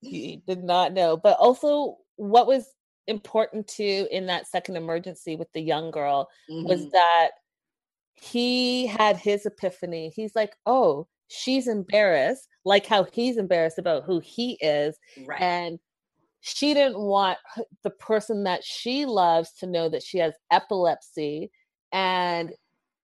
[0.00, 1.16] he did not know.
[1.16, 2.66] But also, what was
[3.10, 6.66] important too in that second emergency with the young girl mm-hmm.
[6.66, 7.30] was that
[8.14, 10.12] he had his epiphany.
[10.14, 14.98] He's like, oh, she's embarrassed, like how he's embarrassed about who he is.
[15.26, 15.40] Right.
[15.40, 15.78] And
[16.40, 17.38] she didn't want
[17.82, 21.50] the person that she loves to know that she has epilepsy.
[21.92, 22.52] And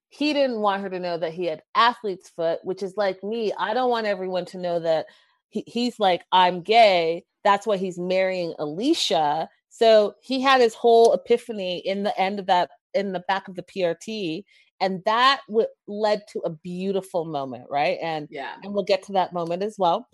[0.09, 3.53] he didn't want her to know that he had athlete's foot, which is like me.
[3.59, 5.07] I don't want everyone to know that
[5.49, 7.25] he, he's like, I'm gay.
[7.45, 12.47] That's why he's marrying Alicia so he had his whole epiphany in the end of
[12.47, 14.43] that, in the back of the PRT.
[14.81, 17.99] And that w- led to a beautiful moment, right?
[18.03, 20.09] And yeah, and we'll get to that moment as well.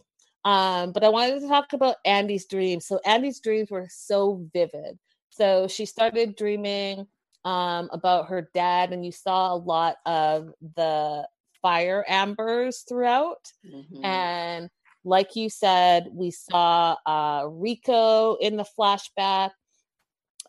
[0.44, 2.86] Um, but I wanted to talk about Andy's dreams.
[2.86, 4.98] So Andy's dreams were so vivid.
[5.30, 7.06] So she started dreaming
[7.44, 11.28] um, about her dad, and you saw a lot of the
[11.60, 13.46] fire ambers throughout.
[13.64, 14.04] Mm-hmm.
[14.04, 14.70] And
[15.04, 19.50] like you said, we saw uh, Rigo in the flashback.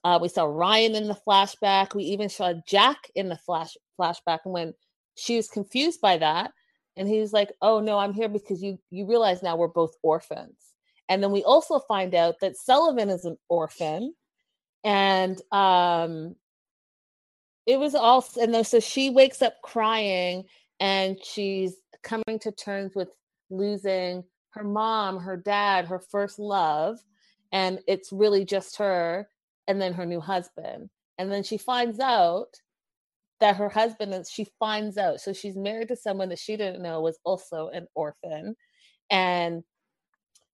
[0.03, 1.95] Uh, we saw Ryan in the flashback.
[1.95, 4.39] We even saw Jack in the flash flashback.
[4.45, 4.73] And when
[5.15, 6.51] she was confused by that,
[6.95, 9.95] and he was like, "Oh no, I'm here because you you realize now we're both
[10.03, 10.57] orphans."
[11.09, 14.13] And then we also find out that Sullivan is an orphan,
[14.83, 16.35] and um,
[17.65, 18.25] it was all.
[18.39, 20.43] And then so she wakes up crying,
[20.79, 23.09] and she's coming to terms with
[23.49, 26.99] losing her mom, her dad, her first love,
[27.51, 29.27] and it's really just her
[29.67, 30.89] and then her new husband.
[31.17, 32.59] And then she finds out
[33.39, 35.19] that her husband is, she finds out.
[35.21, 38.55] So she's married to someone that she didn't know was also an orphan.
[39.09, 39.63] And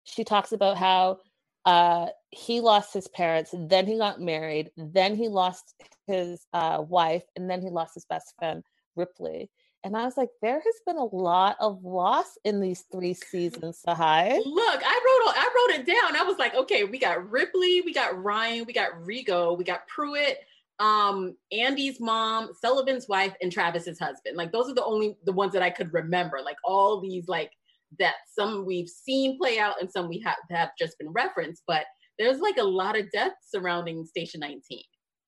[0.04, 1.20] she talks about how
[1.66, 5.76] uh, he lost his parents, then he got married, then he lost
[6.08, 8.64] his uh, wife, and then he lost his best friend,
[8.96, 9.50] Ripley.
[9.84, 13.82] And I was like, there has been a lot of loss in these three seasons,
[13.82, 14.38] Sahai.
[14.46, 16.16] Look, I wrote I wrote it down.
[16.18, 19.88] I was like, okay, we got Ripley, we got Ryan, we got Rigo, we got
[19.88, 20.40] Pruitt,
[20.80, 24.36] um, Andy's mom, Sullivan's wife, and Travis's husband.
[24.36, 26.40] Like those are the only the ones that I could remember.
[26.44, 27.52] Like all these like
[28.00, 31.86] that some we've seen play out and some we have have just been referenced, but
[32.18, 34.82] there's like a lot of deaths surrounding Station 19.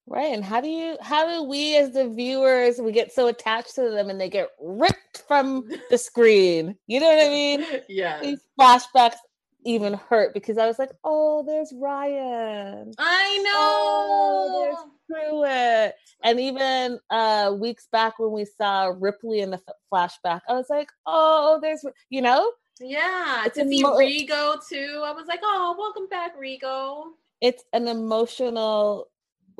[0.07, 0.33] Right.
[0.33, 3.89] And how do you how do we as the viewers we get so attached to
[3.89, 6.75] them and they get ripped from the screen?
[6.87, 7.65] You know what I mean?
[7.87, 8.19] Yeah.
[8.21, 9.15] These flashbacks
[9.63, 12.91] even hurt because I was like, oh, there's Ryan.
[12.97, 13.51] I know.
[13.55, 14.61] Oh,
[15.07, 15.95] there's Pruitt.
[16.23, 20.65] And even uh weeks back when we saw Ripley in the f- flashback, I was
[20.69, 23.45] like, oh, there's you know, Yeah.
[23.45, 25.03] It's to see emo- Rigo too.
[25.05, 27.03] I was like, oh, welcome back, Rigo.
[27.39, 29.07] it's an emotional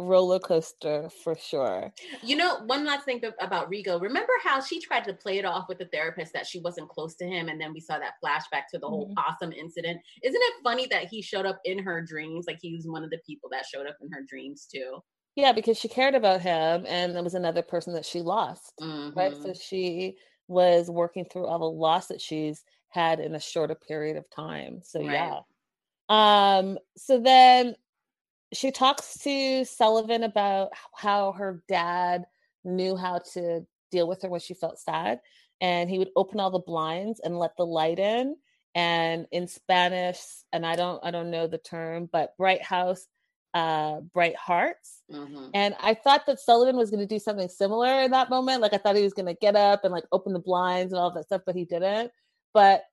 [0.01, 1.93] roller coaster for sure.
[2.23, 3.99] You know, one last thing about Rigo.
[4.01, 7.15] Remember how she tried to play it off with the therapist that she wasn't close
[7.15, 9.15] to him, and then we saw that flashback to the whole Mhm.
[9.15, 10.01] possum incident.
[10.23, 12.45] Isn't it funny that he showed up in her dreams?
[12.47, 15.03] Like he was one of the people that showed up in her dreams too.
[15.35, 18.73] Yeah, because she cared about him and there was another person that she lost.
[19.13, 19.35] right?
[19.35, 19.41] Mhm.
[19.43, 24.17] So she was working through all the loss that she's had in a shorter period
[24.17, 24.81] of time.
[24.83, 25.13] So Right.
[25.13, 25.39] yeah.
[26.09, 27.75] Um, so then
[28.53, 32.25] she talks to Sullivan about how her dad
[32.63, 35.19] knew how to deal with her when she felt sad.
[35.61, 38.35] And he would open all the blinds and let the light in.
[38.73, 40.19] And in Spanish,
[40.53, 43.05] and I don't I don't know the term, but bright house,
[43.53, 45.01] uh, bright hearts.
[45.11, 45.51] Mhm.
[45.53, 48.61] And I thought that Sullivan was going to do something similar in that moment.
[48.61, 50.99] Like I thought he was going to get up and like open the blinds and
[51.01, 52.11] all that stuff, but he didn't.
[52.53, 52.83] But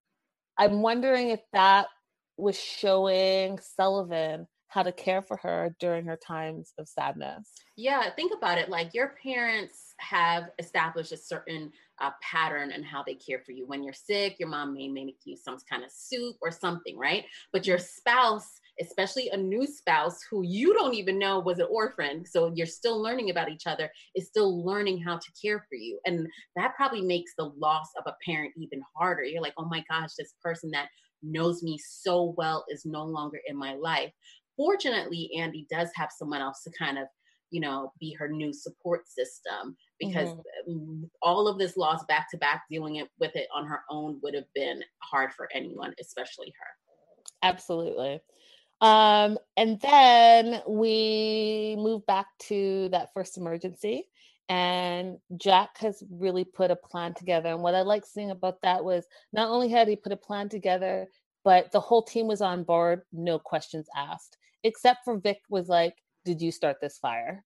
[0.58, 1.86] I'm wondering if that
[2.36, 7.50] was showing Sullivan how to care for her during her times of sadness.
[7.76, 8.68] Yeah, think about it.
[8.68, 13.66] Like your parents have established a certain uh, pattern and how they care for you.
[13.66, 17.24] When you're sick, your mom may make you some kind of soup or something, right?
[17.52, 22.24] But your spouse, especially a new spouse who you don't even know was an orphan,
[22.26, 25.98] so you're still learning about each other, is still learning how to care for you.
[26.04, 29.24] And that probably makes the loss of a parent even harder.
[29.24, 30.88] You're like, oh my gosh, this person that
[31.22, 34.12] knows me so well is no longer in my life.
[34.58, 37.06] Fortunately, Andy does have someone else to kind of
[37.50, 40.28] you know, be her new support system because
[40.68, 44.18] mm, all of this loss back to back, dealing it with it on her own
[44.22, 47.48] would have been hard for anyone, especially her.
[47.48, 48.20] Absolutely.
[48.80, 54.08] Um, and then we move back to that first emergency,
[54.48, 57.50] and Jack has really put a plan together.
[57.50, 60.48] And what I like seeing about that was not only had he put a plan
[60.48, 61.08] together,
[61.44, 65.94] but the whole team was on board, no questions asked, except for Vic was like,
[66.24, 67.44] Did you start this fire?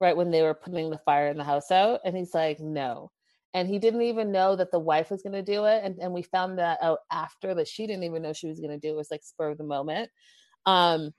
[0.00, 2.00] Right when they were putting the fire in the house out.
[2.04, 3.10] And he's like, No.
[3.54, 5.82] And he didn't even know that the wife was going to do it.
[5.82, 8.70] And, and we found that out after that she didn't even know she was going
[8.70, 8.92] to do it.
[8.92, 10.10] It was like spur of the moment.
[10.66, 11.12] Um,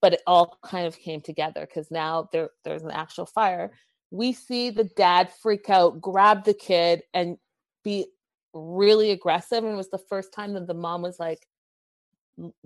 [0.00, 3.72] but it all kind of came together because now there there's an actual fire.
[4.10, 7.36] We see the dad freak out, grab the kid, and
[7.82, 8.06] be
[8.52, 9.64] really aggressive.
[9.64, 11.46] And it was the first time that the mom was like,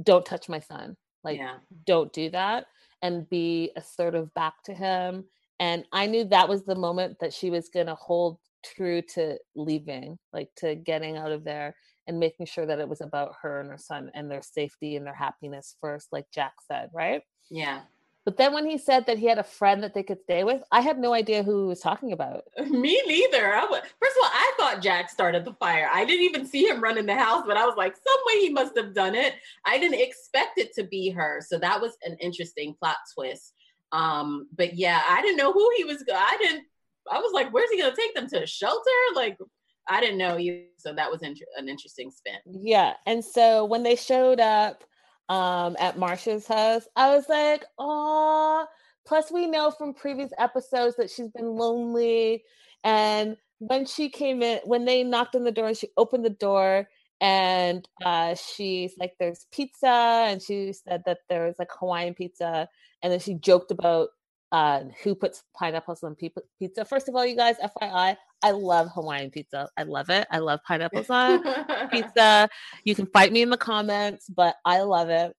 [0.02, 0.96] "Don't touch my son.
[1.24, 1.56] Like, yeah.
[1.86, 2.66] don't do that."
[3.02, 5.24] And be assertive back to him.
[5.58, 9.38] And I knew that was the moment that she was going to hold true to
[9.54, 11.74] leaving, like to getting out of there
[12.06, 15.06] and making sure that it was about her and her son and their safety and
[15.06, 17.22] their happiness first, like Jack said, right?
[17.50, 17.82] Yeah.
[18.24, 20.62] But then when he said that he had a friend that they could stay with,
[20.70, 22.44] I had no idea who he was talking about.
[22.70, 23.52] Me neither.
[23.52, 25.88] I w- First of all, I thought Jack started the fire.
[25.92, 28.40] I didn't even see him run in the house, but I was like, some way
[28.42, 29.34] he must have done it.
[29.66, 31.40] I didn't expect it to be her.
[31.44, 33.54] So that was an interesting plot twist.
[33.90, 36.04] Um, but yeah, I didn't know who he was.
[36.12, 36.64] I didn't.
[37.10, 38.78] I was like, where's he gonna take them to a shelter?
[39.16, 39.36] Like,
[39.88, 40.66] I didn't know you.
[40.78, 41.34] So that was an
[41.68, 42.38] interesting spin.
[42.46, 42.94] Yeah.
[43.04, 44.84] And so when they showed up
[45.32, 48.66] um, at Marsha's house, I was like, oh,
[49.06, 52.44] plus we know from previous episodes that she's been lonely.
[52.84, 56.30] And when she came in, when they knocked on the door and she opened the
[56.30, 56.86] door
[57.22, 60.26] and uh, she's like, there's pizza.
[60.28, 62.68] And she said that there was like Hawaiian pizza.
[63.02, 64.10] And then she joked about
[64.52, 66.84] uh, who puts pineapples on pizza.
[66.84, 69.68] First of all, you guys, FYI, I love Hawaiian pizza.
[69.78, 70.28] I love it.
[70.30, 71.42] I love pineapples on
[71.90, 72.48] pizza.
[72.84, 75.34] You can fight me in the comments, but I love it.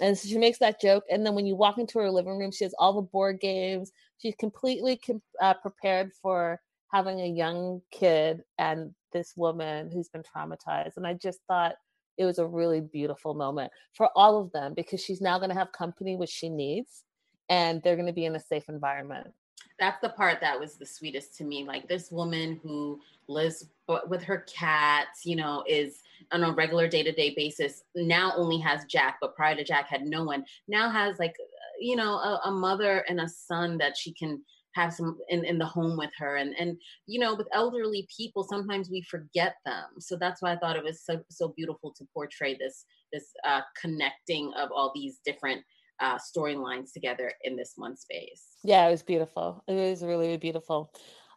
[0.00, 1.04] And so she makes that joke.
[1.10, 3.92] And then when you walk into her living room, she has all the board games.
[4.16, 4.98] She's completely
[5.42, 6.58] uh, prepared for
[6.90, 10.96] having a young kid and this woman who's been traumatized.
[10.96, 11.74] And I just thought
[12.16, 15.56] it was a really beautiful moment for all of them because she's now going to
[15.56, 17.04] have company which she needs
[17.48, 19.32] and they're going to be in a safe environment.
[19.78, 21.64] that's the part that was the sweetest to me.
[21.64, 23.66] Like this woman who lives
[24.08, 27.82] with her cats, you know, is on a regular day to day basis.
[27.94, 30.44] Now only has Jack, but prior to Jack had no one.
[30.66, 31.36] Now has like,
[31.80, 34.42] you know, a, a mother and a son that she can
[34.74, 38.44] have some in, in the home with her and and you know with elderly people
[38.44, 42.06] sometimes we forget them so that's why i thought it was so so beautiful to
[42.14, 45.62] portray this this uh, connecting of all these different
[46.00, 48.44] uh, storylines together in this one space.
[48.64, 49.62] Yeah, it was beautiful.
[49.66, 50.92] It was really beautiful.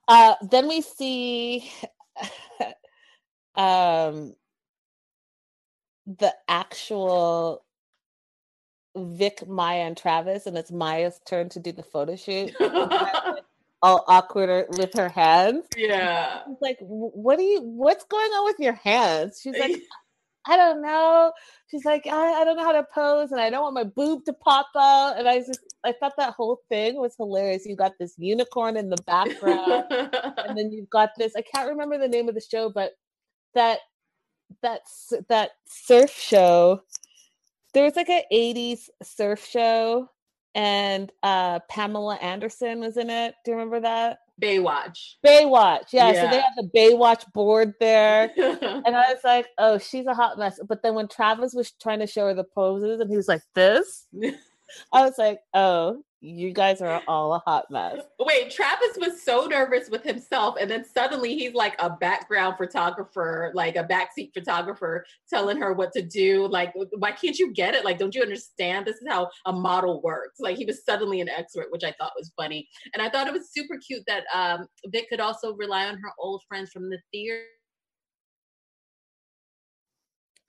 [0.08, 1.72] Uh, then we see
[3.56, 4.36] um,
[6.06, 7.64] the actual
[8.96, 12.54] Vic, Maya, and Travis, and it's Maya's turn to do the photo shoot.
[13.82, 15.66] all awkward with her hands.
[15.76, 16.42] Yeah.
[16.60, 17.62] like, what do you?
[17.62, 19.40] What's going on with your hands?
[19.42, 19.82] She's like,
[20.48, 21.34] I don't know.
[21.72, 24.26] She's like, I, I don't know how to pose and I don't want my boob
[24.26, 25.16] to pop out.
[25.20, 27.66] And I just, I thought that whole thing was hilarious.
[27.66, 31.98] You got this unicorn in the background and then you've got this, I can't remember
[32.00, 32.94] the name of the show, but
[33.56, 33.80] that,
[34.64, 34.82] that,
[35.30, 36.84] that surf show,
[37.74, 40.10] there was like an 80s surf show
[40.56, 43.36] and uh Pamela Anderson was in it.
[43.46, 44.20] Do you remember that?
[44.42, 45.16] Baywatch.
[45.26, 46.12] Baywatch, yeah.
[46.12, 46.24] yeah.
[46.24, 48.32] So they have the Baywatch board there.
[48.38, 50.60] and I was like, oh, she's a hot mess.
[50.68, 53.44] But then when Travis was trying to show her the poses and he was like,
[53.56, 54.08] this,
[54.94, 57.98] I was like, oh, you guys are all a hot mess.
[58.20, 63.52] Wait, Travis was so nervous with himself, and then suddenly he's like a background photographer,
[63.56, 66.48] like a backseat photographer, telling her what to do.
[66.48, 67.84] Like, why can't you get it?
[67.84, 68.86] Like, don't you understand?
[68.86, 70.40] This is how a model works.
[70.40, 73.34] Like, he was suddenly an expert, which I thought was funny, and I thought it
[73.34, 77.00] was super cute that um, Vic could also rely on her old friends from the
[77.12, 77.46] theater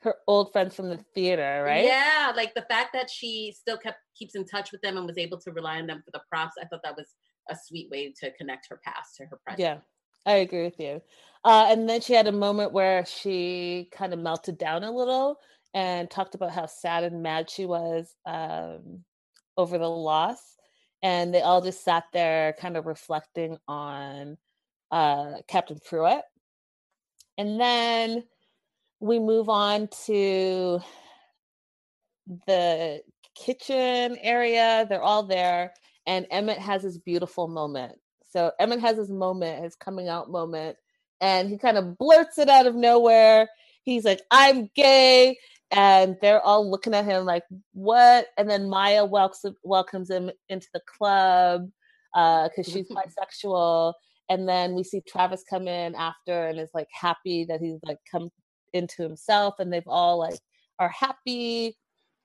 [0.03, 1.85] her old friends from the theater, right?
[1.85, 5.19] Yeah, like the fact that she still kept keeps in touch with them and was
[5.19, 6.55] able to rely on them for the props.
[6.61, 7.15] I thought that was
[7.51, 9.61] a sweet way to connect her past to her present.
[9.61, 9.79] Yeah,
[10.27, 11.03] I agree with you.
[11.45, 15.39] Uh, and then she had a moment where she kind of melted down a little
[15.75, 19.05] and talked about how sad and mad she was um,
[19.57, 20.57] over the loss.
[21.03, 24.37] And they all just sat there, kind of reflecting on
[24.93, 26.23] uh, Captain Pruitt.
[27.39, 28.23] And then
[29.03, 30.81] we move on to
[32.47, 33.03] the
[33.35, 34.87] kitchen area.
[34.89, 35.75] They're all there.
[36.07, 37.99] And Emmett has his beautiful moment.
[38.31, 40.77] So Emmett has his moment, his coming out moment,
[41.21, 43.49] and he kind of blurts it out of nowhere.
[43.83, 45.37] He's like, I'm gay.
[45.73, 48.27] And they're all looking at him like, what?
[48.39, 51.69] And then Maya welcomes, welcomes him into the club
[52.15, 52.87] because uh, she's
[53.45, 53.95] bisexual.
[54.29, 57.99] And then we see Travis come in after and is like happy that he's like
[58.11, 58.31] come
[58.73, 60.39] into himself and they've all like
[60.79, 61.77] are happy.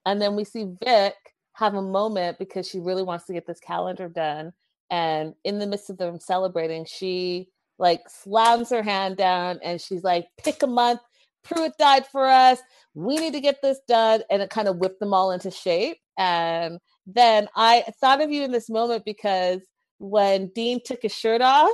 [0.06, 1.16] And then we see vic
[1.54, 4.54] have a moment because she really wants to get this calendar done.
[4.90, 10.04] And in the midst of them celebrating she like slams her hand down and she's
[10.04, 11.02] like pick a month.
[11.44, 12.60] Pruitt died for us.
[12.94, 14.22] We need to get this done.
[14.30, 15.98] And it kind of whipped them all into shape.
[16.18, 19.62] And then i thought of you in this moment because
[19.98, 21.72] when dean took his shirt off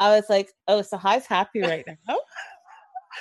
[0.00, 2.18] i was like oh so sahai's happy right now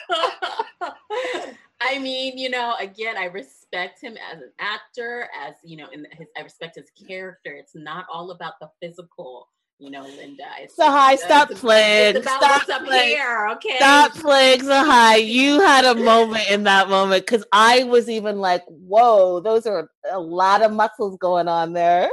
[1.81, 6.05] I mean, you know, again, I respect him as an actor, as you know, in
[6.11, 7.53] his I respect his character.
[7.53, 9.47] It's not all about the physical,
[9.77, 10.43] you know, Linda.
[10.59, 12.17] It's, Sahai, stop it's, playing.
[12.17, 13.09] It's stop what's playing.
[13.15, 13.77] here, okay?
[13.77, 15.17] Stop playing, Sahai.
[15.17, 19.89] You had a moment in that moment because I was even like, "Whoa, those are
[20.11, 22.09] a lot of muscles going on there."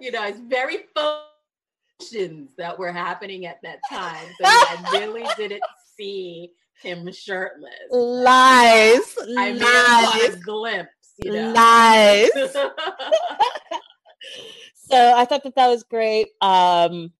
[0.00, 5.62] You know, it's very functions that were happening at that time, so I really didn't
[5.96, 6.50] see
[6.82, 7.72] him shirtless.
[7.90, 9.16] Lies.
[9.36, 10.34] I Lies.
[10.34, 10.90] a glimpse.
[11.22, 11.52] You know?
[11.52, 12.30] Lies.
[14.74, 16.28] so I thought that that was great.
[16.40, 17.12] Um,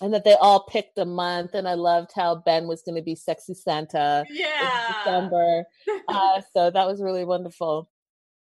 [0.00, 3.02] and that they all picked a month, and I loved how Ben was going to
[3.02, 4.24] be sexy Santa.
[4.28, 4.92] Yeah.
[5.04, 5.64] December.
[6.08, 7.88] Uh, so that was really wonderful.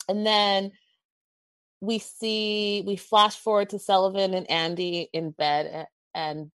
[0.08, 0.72] And then
[1.80, 6.50] we see we flash forward to Sullivan and Andy in bed, and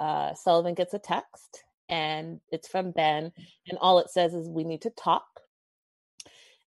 [0.00, 3.32] uh, Sullivan gets a text and it's from Ben.
[3.68, 5.24] And all it says is, We need to talk.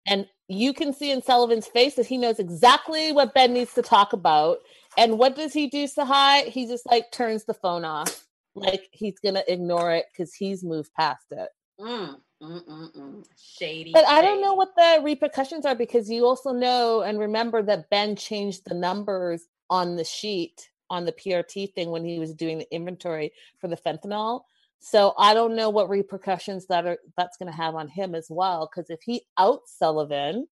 [0.07, 3.83] And you can see in Sullivan's face that he knows exactly what Ben needs to
[3.83, 4.59] talk about.
[4.97, 6.49] And what does he do, Sahai?
[6.49, 8.27] He just like turns the phone off.
[8.55, 11.51] Like he's to ignore it because he's moved past it.
[11.79, 13.25] Mm, mm, mm, mm.
[13.37, 13.93] shady.
[13.93, 14.19] But shady.
[14.19, 18.17] I don't know what the repercussions are because you also know and remember that Ben
[18.17, 22.75] changed the numbers on the sheet on the PRT thing when he was doing the
[22.75, 24.43] inventory for the fentanyl.
[24.79, 28.27] So I don't know what repercussions that are that's going to have on him as
[28.31, 28.71] well.
[28.71, 30.47] Because if he outs Sullivan,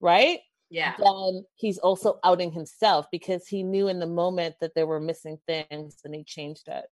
[0.00, 0.94] right, yeah.
[0.98, 5.38] then he's also outing himself because he knew in the moment that there were missing
[5.46, 6.84] things and he changed it.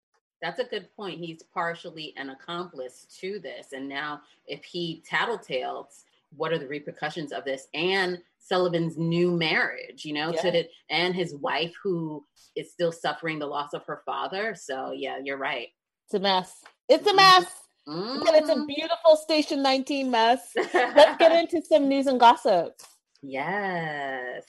[0.43, 1.18] That's a good point.
[1.18, 3.72] He's partially an accomplice to this.
[3.72, 6.05] And now, if he tattletales,
[6.36, 7.66] what are the repercussions of this?
[7.74, 10.43] And Sullivan's new marriage, you know, yeah.
[10.43, 12.24] to the, and his wife who
[12.55, 14.55] is still suffering the loss of her father.
[14.55, 15.68] So, yeah, you're right.
[16.07, 16.64] It's a mess.
[16.89, 17.47] It's a mess.
[17.86, 18.22] Mm-hmm.
[18.34, 20.53] It's a beautiful Station 19 mess.
[20.74, 22.80] Let's get into some news and gossip.
[23.22, 24.45] Yes.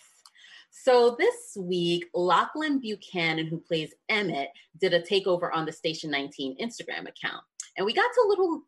[0.71, 6.57] So this week, Lachlan Buchanan, who plays Emmett, did a takeover on the Station 19
[6.59, 7.43] Instagram account.
[7.77, 8.61] And we got to little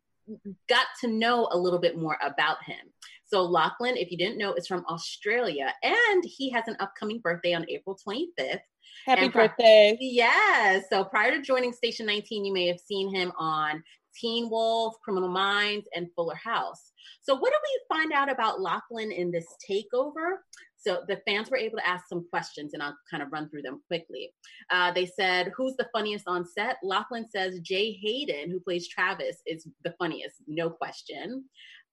[0.68, 2.92] got to know a little bit more about him.
[3.32, 7.54] So Lachlan, if you didn't know, is from Australia and he has an upcoming birthday
[7.54, 8.60] on April 25th.
[9.06, 9.96] Happy and birthday.
[10.00, 10.84] Yes.
[10.90, 13.82] So prior to joining Station 19, you may have seen him on
[14.14, 16.92] Teen Wolf, Criminal Minds, and Fuller House.
[17.22, 20.36] So, what did we find out about Lachlan in this takeover?
[20.76, 23.62] So, the fans were able to ask some questions, and I'll kind of run through
[23.62, 24.34] them quickly.
[24.70, 26.76] Uh, they said, Who's the funniest on set?
[26.82, 31.44] Lachlan says Jay Hayden, who plays Travis, is the funniest, no question.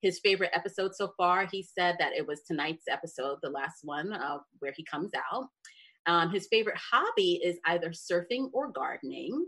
[0.01, 4.13] His favorite episode so far, he said that it was tonight's episode, the last one
[4.13, 5.47] uh, where he comes out.
[6.05, 9.45] Um, his favorite hobby is either surfing or gardening.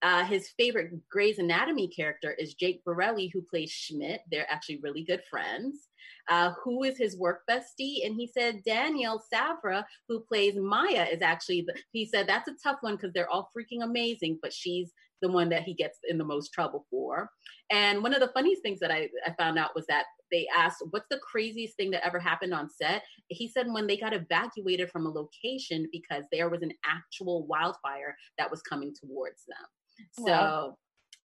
[0.00, 4.20] Uh, his favorite Grey's Anatomy character is Jake Borelli, who plays Schmitt.
[4.30, 5.88] They're actually really good friends.
[6.28, 8.06] Uh, who is his work bestie?
[8.06, 12.54] And he said Danielle Savre, who plays Maya, is actually, the, he said that's a
[12.62, 16.18] tough one because they're all freaking amazing, but she's the one that he gets in
[16.18, 17.30] the most trouble for.
[17.70, 20.82] And one of the funniest things that I, I found out was that they asked,
[20.90, 23.02] What's the craziest thing that ever happened on set?
[23.28, 28.16] He said, When they got evacuated from a location because there was an actual wildfire
[28.38, 30.26] that was coming towards them.
[30.26, 30.76] So,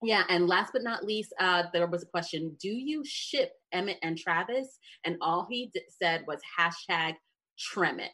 [0.02, 0.24] yeah.
[0.30, 4.18] And last but not least, uh, there was a question Do you ship Emmett and
[4.18, 4.80] Travis?
[5.06, 7.16] And all he d- said was hashtag
[7.60, 8.10] Tremit.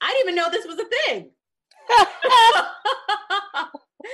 [0.00, 1.30] I didn't even know this was a thing.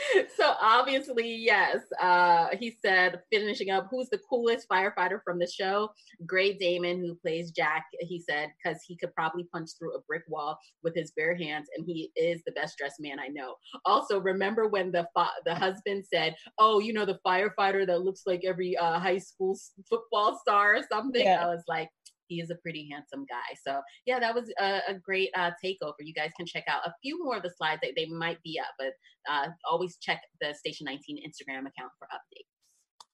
[0.36, 1.78] so obviously, yes.
[2.01, 5.90] Uh, he said, finishing up, who's the coolest firefighter from the show?
[6.26, 7.84] Grey Damon, who plays Jack.
[8.01, 11.68] He said because he could probably punch through a brick wall with his bare hands,
[11.76, 13.55] and he is the best dressed man I know.
[13.84, 18.22] Also, remember when the fa- the husband said, "Oh, you know the firefighter that looks
[18.26, 21.44] like every uh, high school football star or something?" Yeah.
[21.44, 21.88] I was like,
[22.29, 23.57] he is a pretty handsome guy.
[23.66, 25.95] So yeah, that was a, a great uh, takeover.
[26.01, 27.81] You guys can check out a few more of the slides.
[27.83, 28.93] They, might be up, but
[29.31, 32.49] uh, always check the Station 19 Instagram account for updates.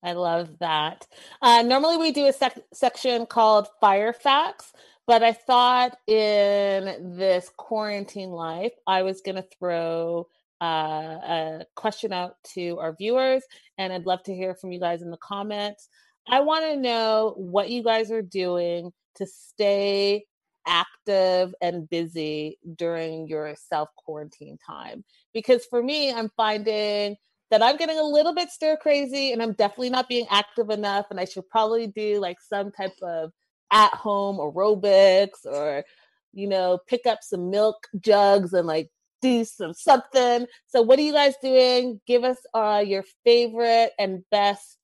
[0.05, 1.07] I love that.
[1.41, 4.73] Uh, normally we do a sec- section called Fire Facts,
[5.07, 10.29] but I thought in this quarantine life, I was going to throw
[10.61, 13.43] uh, a question out to our viewers,
[13.79, 15.89] and I'd love to hear from you guys in the comments.
[16.29, 20.25] I want to know what you guys are doing to stay
[20.67, 25.05] active and busy during your self quarantine time.
[25.33, 27.17] Because for me, I'm finding
[27.51, 31.07] that I'm getting a little bit stir crazy and I'm definitely not being active enough.
[31.11, 33.33] And I should probably do like some type of
[33.71, 35.85] at home aerobics or,
[36.33, 38.91] you know, pick up some milk jugs and like
[39.21, 40.47] do some something.
[40.67, 42.01] So, what are you guys doing?
[42.07, 44.79] Give us uh, your favorite and best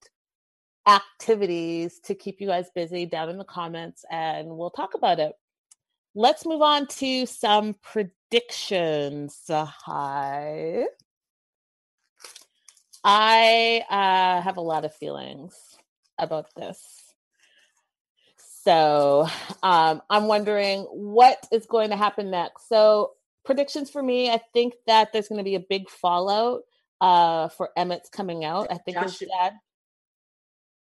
[0.87, 5.33] activities to keep you guys busy down in the comments and we'll talk about it.
[6.15, 9.39] Let's move on to some predictions.
[9.49, 10.85] Hi.
[13.03, 15.55] I uh, have a lot of feelings
[16.17, 17.13] about this.
[18.63, 19.27] So
[19.63, 22.69] um, I'm wondering what is going to happen next.
[22.69, 23.13] So,
[23.43, 26.61] predictions for me I think that there's going to be a big fallout
[26.99, 28.67] uh, for Emmett's coming out.
[28.69, 29.53] I think Josh, his dad.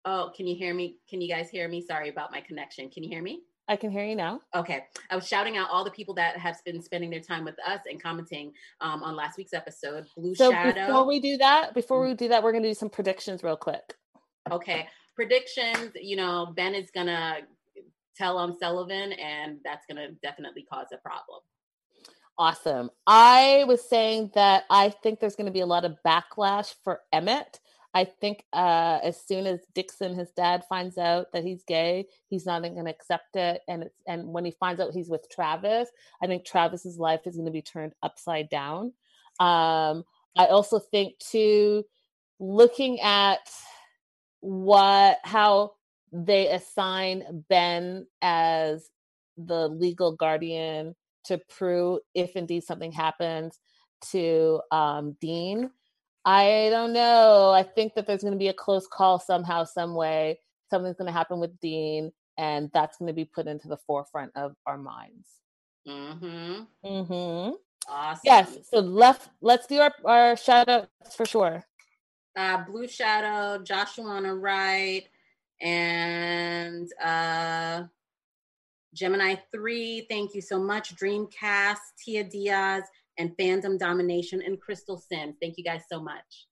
[0.06, 0.98] Oh, can you hear me?
[1.10, 1.82] Can you guys hear me?
[1.82, 2.90] Sorry about my connection.
[2.90, 3.42] Can you hear me?
[3.68, 4.42] I can hear you now.
[4.56, 4.86] Okay.
[5.12, 7.82] I was shouting out all the people that have been spending their time with us
[7.88, 10.08] and commenting um, on last week's episode.
[10.18, 10.88] Blue so Shadow.
[10.88, 13.56] Before we do that, before we do that, we're going to do some predictions real
[13.56, 13.94] quick.
[14.52, 14.88] Okay.
[15.16, 17.38] Predictions, you know, Ben is going to
[18.18, 21.42] tell on Sullivan, and that's going to definitely cause a problem.
[22.40, 22.90] Awesome.
[23.06, 27.02] I was saying that I think there's going to be a lot of backlash for
[27.14, 27.60] Emmett
[27.94, 32.46] I think uh, as soon as Dixon, his dad, finds out that he's gay, he's
[32.46, 33.62] not going to accept it.
[33.68, 35.90] And it's, and when he finds out he's with Travis,
[36.22, 38.94] I think Travis's life is going to be turned upside down.
[39.40, 40.04] Um,
[40.38, 41.84] I also think too,
[42.40, 43.50] looking at
[44.42, 45.74] what how
[46.12, 48.90] they assign Ben as
[49.38, 53.60] the legal guardian to Prue if indeed something happens
[54.12, 55.72] to um, Dean
[56.26, 57.52] I don't know.
[57.52, 60.40] I think that there's going to be a close call somehow, some way.
[60.70, 64.32] Something's going to happen with Dean, and that's going to be put into the forefront
[64.36, 65.28] of our minds.
[65.88, 66.64] Mm-hmm.
[66.86, 67.52] Mm-hmm.
[67.90, 68.22] Awesome.
[68.24, 68.58] Yes.
[68.70, 69.30] So left.
[69.42, 71.64] Let's do our our shout outs for sure.
[72.36, 75.06] Uh, Blue Shadow, Joshua on the right,
[75.62, 77.84] and uh,
[78.94, 80.06] Gemini 3.
[80.10, 80.96] Thank you so much.
[80.96, 82.84] Dreamcast, Tia Diaz,
[83.20, 85.36] and Fandom Domination, and Crystal Sims.
[85.40, 86.48] Thank you guys so much.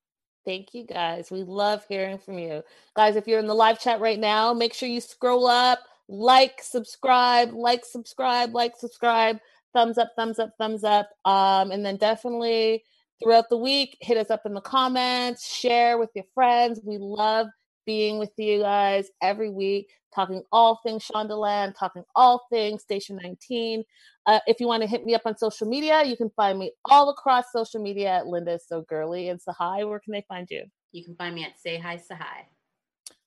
[0.45, 1.31] Thank you guys.
[1.31, 2.63] We love hearing from you.
[2.95, 6.61] Guys, if you're in the live chat right now, make sure you scroll up, like,
[6.61, 9.39] subscribe, like, subscribe, like, subscribe,
[9.73, 11.09] thumbs up, thumbs up, thumbs up.
[11.25, 12.83] Um, and then definitely
[13.21, 16.79] throughout the week, hit us up in the comments, share with your friends.
[16.83, 17.47] We love
[17.87, 23.83] being with you guys every week, talking all things Shondaland, talking all things Station 19.
[24.27, 26.73] Uh, if you want to hit me up on social media, you can find me
[26.85, 29.87] all across social media at Linda So Girly and Sahai.
[29.87, 30.65] Where can they find you?
[30.91, 32.45] You can find me at Say Hi Sahai.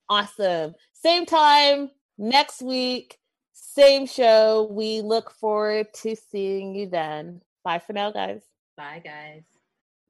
[0.08, 0.74] Awesome.
[0.92, 3.18] Same time next week,
[3.52, 4.68] same show.
[4.70, 7.40] We look forward to seeing you then.
[7.64, 8.42] Bye for now, guys.
[8.76, 9.42] Bye, guys.